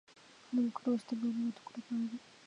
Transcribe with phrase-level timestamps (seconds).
[0.49, 2.19] 彼も苦労したぶん、思うところがある